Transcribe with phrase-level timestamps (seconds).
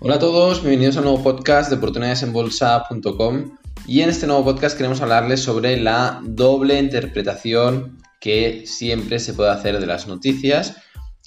[0.00, 3.58] Hola a todos, bienvenidos a un nuevo podcast de oportunidadesenbolsa.com
[3.88, 9.50] y en este nuevo podcast queremos hablarles sobre la doble interpretación que siempre se puede
[9.50, 10.76] hacer de las noticias,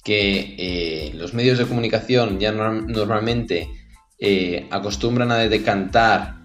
[0.02, 3.68] que eh, los medios de comunicación ya normalmente
[4.18, 6.36] eh, acostumbran a decantar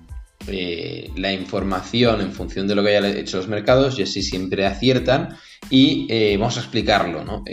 [0.47, 4.65] eh, la información en función de lo que hayan hecho los mercados y así siempre
[4.65, 5.37] aciertan
[5.69, 7.45] y vamos a explicarlo, ¿no?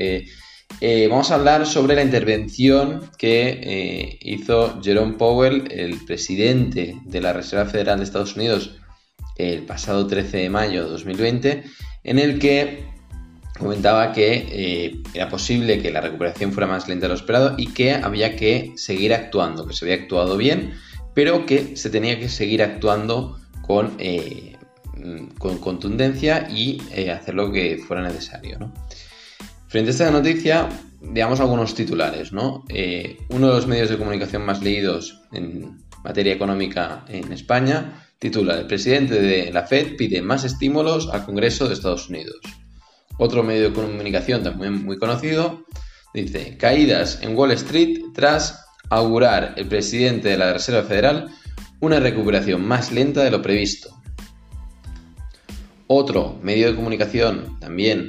[0.80, 7.20] Eh, vamos a hablar sobre la intervención que eh, hizo Jerome Powell, el presidente de
[7.20, 8.76] la Reserva Federal de Estados Unidos,
[9.36, 11.64] el pasado 13 de mayo de 2020,
[12.02, 12.84] en el que
[13.58, 17.68] comentaba que eh, era posible que la recuperación fuera más lenta de lo esperado y
[17.72, 20.74] que había que seguir actuando, que se había actuado bien,
[21.14, 23.96] pero que se tenía que seguir actuando con,
[25.38, 26.78] con contundencia y
[27.08, 28.58] hacer lo que fuera necesario.
[28.58, 28.74] ¿no?
[29.74, 30.68] Frente a esta noticia,
[31.00, 32.30] veamos algunos titulares.
[32.68, 38.56] Eh, uno de los medios de comunicación más leídos en materia económica en España titula
[38.56, 42.36] El presidente de la Fed pide más estímulos al Congreso de Estados Unidos.
[43.18, 45.64] Otro medio de comunicación también muy conocido
[46.14, 51.30] dice caídas en Wall Street tras augurar el presidente de la Reserva Federal
[51.80, 53.90] una recuperación más lenta de lo previsto.
[55.88, 58.06] Otro medio de comunicación también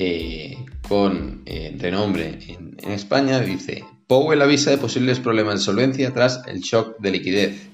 [0.00, 0.56] eh,
[0.88, 6.60] con eh, renombre en, España, dice, Powell avisa de posibles problemas de solvencia tras el
[6.60, 7.68] shock de liquidez.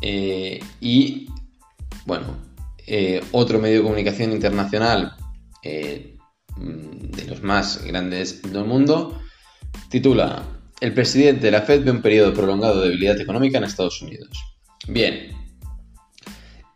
[0.00, 1.26] Eh, y,
[2.06, 2.36] bueno,
[3.32, 5.16] otro medio de comunicación internacional
[5.64, 6.16] de
[7.26, 9.20] los más grandes del mundo
[9.88, 10.44] titula,
[10.80, 14.30] el presidente de la Fed ve un periodo prolongado de debilidad económica en Estados Unidos.
[14.86, 15.41] Bien,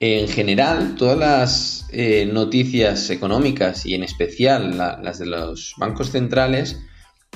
[0.01, 6.79] en general, todas las eh, noticias económicas y en especial las de los bancos centrales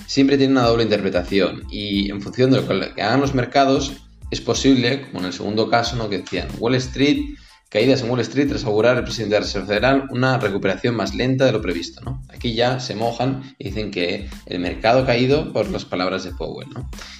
[0.07, 3.93] siempre tienen una doble interpretación y en función de lo que hagan los mercados
[4.31, 6.09] es posible, como en el segundo caso, ¿no?
[6.09, 7.35] que decían Wall Street,
[7.69, 11.15] caídas en Wall Street tras augurar el presidente de la Reserva Federal una recuperación más
[11.15, 12.21] lenta de lo previsto.
[12.29, 16.33] Aquí ya se mojan y dicen que el mercado ha caído por las palabras de
[16.33, 16.69] Powell.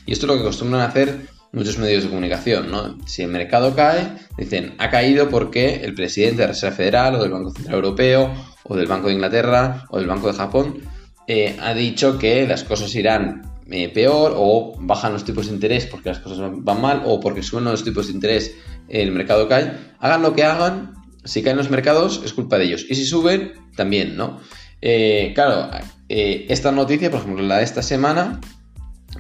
[0.07, 2.97] Y esto es lo que acostumbran a hacer muchos medios de comunicación, ¿no?
[3.07, 7.23] Si el mercado cae, dicen, ha caído porque el presidente de la Reserva Federal o
[7.23, 8.35] del Banco Central Europeo
[8.65, 10.79] o del Banco de Inglaterra o del Banco de Japón
[11.27, 15.87] eh, ha dicho que las cosas irán eh, peor o bajan los tipos de interés
[15.87, 18.55] porque las cosas van mal o porque suben los tipos de interés
[18.89, 19.73] el mercado cae.
[19.99, 20.95] Hagan lo que hagan,
[21.25, 24.41] si caen los mercados es culpa de ellos y si suben también, ¿no?
[24.83, 25.71] Eh, claro,
[26.09, 28.41] esta noticia, por ejemplo, la de esta semana,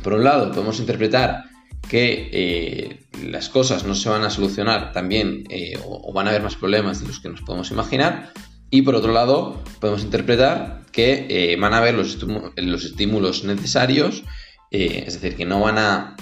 [0.02, 1.49] por un lado podemos interpretar
[1.90, 6.44] que eh, las cosas no se van a solucionar también eh, o, van a haber
[6.44, 8.32] más problemas de los que nos podemos imaginar.
[8.70, 12.24] Y por otro lado, podemos interpretar que eh, van a haber los,
[12.54, 14.22] los estímulos necesarios,
[14.70, 16.16] es decir, que no van a,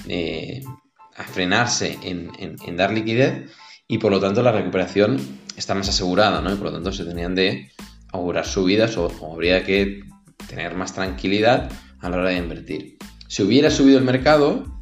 [1.35, 3.51] frenarse en, dar liquidez
[3.87, 5.21] y por lo tanto la recuperación
[5.55, 6.51] está más asegurada, ¿no?
[6.51, 7.73] Y por lo tanto se tenían de
[8.11, 10.01] augurar subidas o habría que
[10.49, 11.71] tener más tranquilidad
[12.01, 12.97] a la hora de invertir.
[13.27, 14.78] Si hubiera subido el mercado,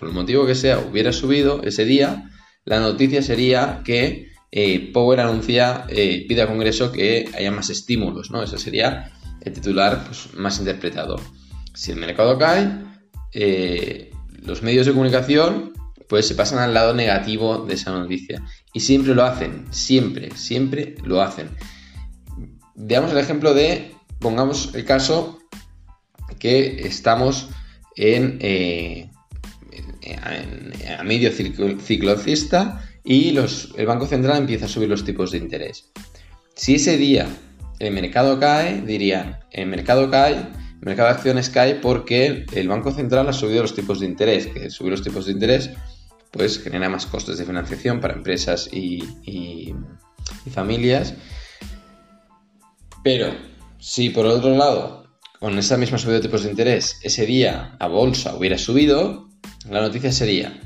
[0.00, 2.30] por el motivo que sea, hubiera subido ese día,
[2.64, 8.30] la noticia sería que eh, Power anuncia, eh, pide al Congreso que haya más estímulos,
[8.30, 8.42] ¿no?
[8.42, 9.12] Ese sería
[9.42, 11.20] el titular pues, más interpretado.
[11.74, 12.70] Si el mercado cae,
[13.34, 14.10] eh,
[14.42, 15.74] los medios de comunicación
[16.08, 18.42] pues se pasan al lado negativo de esa noticia.
[18.72, 21.50] Y siempre lo hacen, siempre, siempre lo hacen.
[22.74, 25.38] Veamos el ejemplo de, pongamos el caso
[26.38, 27.50] que estamos
[27.96, 28.38] en,
[30.96, 35.38] a medio ciclo, alcista y los, el Banco Central empieza a subir los tipos de
[35.38, 35.90] interés.
[36.54, 37.26] Si ese día
[37.78, 42.92] el mercado cae, dirían, el mercado cae, el mercado de acciones cae porque el Banco
[42.92, 45.70] Central ha subido los tipos de interés, que subir los tipos de interés
[46.30, 49.74] pues genera más costes de financiación para empresas y, y
[50.50, 51.14] familias.
[53.02, 53.34] Pero
[53.78, 55.06] si por otro lado,
[55.40, 59.29] con esa misma subida de tipos de interés, ese día la bolsa hubiera subido,
[59.68, 60.58] la noticia sería,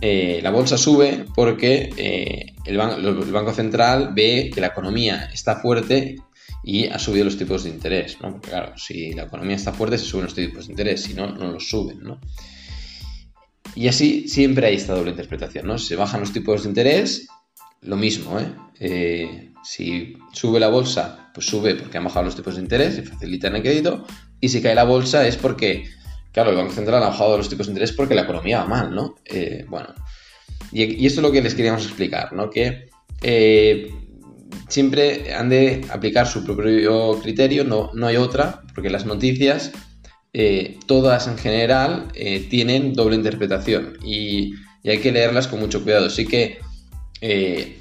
[0.00, 6.16] eh, la bolsa sube porque eh, el, Banco Central ve que la economía está fuerte
[6.62, 8.32] y ha subido los tipos de interés, ¿no?
[8.32, 11.28] Porque claro, si la economía está fuerte se suben los tipos de interés, si no,
[11.28, 12.20] no los suben, ¿no?
[13.74, 15.78] Y así siempre hay esta doble interpretación, ¿no?
[15.78, 17.28] Si se bajan los tipos de interés,
[17.82, 18.52] lo mismo, ¿eh?
[18.80, 19.52] ¿eh?
[19.62, 23.56] si sube la bolsa, pues sube porque han bajado los tipos de interés y facilitan
[23.56, 24.04] el crédito,
[24.40, 25.84] y si cae la bolsa es porque
[26.36, 28.94] Claro, el Banco Central ha bajado los tipos de interés porque la economía va mal,
[28.94, 29.14] ¿no?
[29.24, 29.88] Eh, bueno,
[30.70, 32.50] y, esto es lo que les queríamos explicar, ¿no?
[32.50, 32.90] Que
[33.22, 33.90] eh,
[34.68, 39.72] siempre han de aplicar su propio criterio, no, no hay otra, porque las noticias
[40.34, 42.08] eh, todas en general
[42.50, 44.52] tienen doble interpretación y,
[44.84, 46.10] hay que leerlas con mucho cuidado.
[46.10, 46.58] Sí que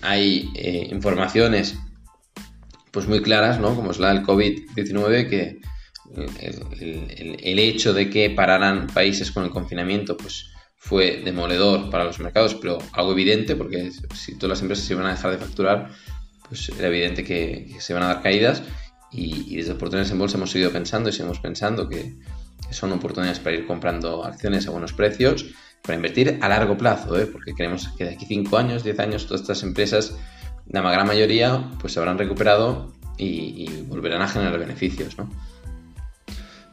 [0.01, 1.77] hay informaciones
[2.91, 3.75] pues muy claras, ¿no?
[3.75, 5.59] Como es la del COVID-19, que
[6.15, 12.55] el, hecho de que pararan países con el confinamiento, pues fue demoledor para los mercados,
[12.55, 15.89] pero algo evidente, porque si todas las empresas se iban a dejar de facturar,
[16.47, 18.63] pues era evidente que, se iban a dar caídas.
[19.11, 22.15] Y, y, desde oportunidades en bolsa hemos seguido pensando y seguimos pensando que,
[22.71, 25.45] son oportunidades para ir comprando acciones a buenos precios,
[25.81, 27.27] para invertir a largo plazo, ¿eh?
[27.27, 30.15] porque creemos que de aquí 5 años, 10 años, todas estas empresas,
[30.67, 35.17] la gran mayoría, pues se habrán recuperado y, volverán a generar beneficios.
[35.17, 35.29] ¿no?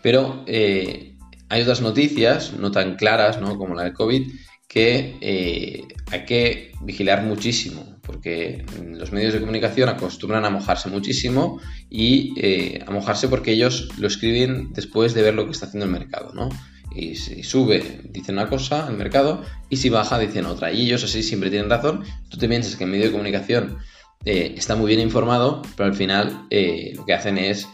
[0.03, 1.17] Pero eh,
[1.49, 3.57] hay otras noticias, no tan claras ¿no?
[3.57, 4.31] como la del COVID,
[4.69, 11.61] que eh, hay que vigilar muchísimo, porque los medios de comunicación acostumbran a mojarse muchísimo
[11.91, 15.85] y eh, a mojarse porque ellos lo escriben después de ver lo que está haciendo
[15.85, 16.49] el mercado, ¿no?
[16.95, 20.73] Y si sube, dicen una cosa el mercado, y si baja, dicen otra.
[20.73, 22.05] Y ellos así siempre tienen razón.
[22.29, 23.79] Tú te piensas que el medio de comunicación
[24.25, 27.67] está muy bien informado, pero al final lo que hacen es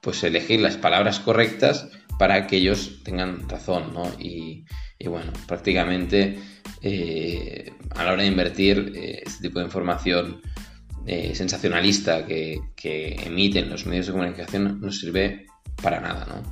[0.00, 1.88] pues elegir las palabras correctas
[2.18, 4.02] para que ellos tengan razón, ¿no?
[4.18, 4.64] Y,
[5.06, 6.38] bueno, prácticamente
[6.82, 10.42] eh, a la hora de invertir eh, este tipo de información
[11.06, 12.60] eh, sensacionalista que,
[13.24, 15.46] emiten los medios de comunicación no sirve
[15.82, 16.42] para nada, ¿no?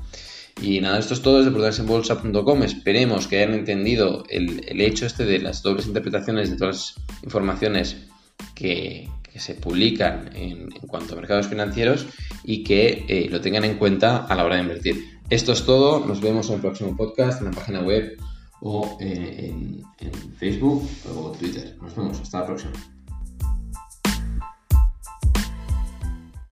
[0.62, 2.62] Y nada, esto es todo desde portalesenbolsa.com.
[2.62, 7.22] Esperemos que hayan entendido el, el, hecho este de las dobles interpretaciones de todas las
[7.22, 8.08] informaciones
[8.56, 12.06] que, se publican en, cuanto a mercados financieros
[12.44, 15.18] y que lo tengan en cuenta a la hora de invertir.
[15.30, 18.16] Esto es todo, nos vemos en el próximo podcast, en la página web
[18.60, 21.76] o eh, en, en Facebook o Twitter.
[21.82, 22.97] Nos vemos, hasta la próxima.